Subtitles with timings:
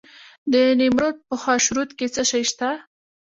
[0.51, 2.69] د نیمروز په خاشرود کې څه شی شته؟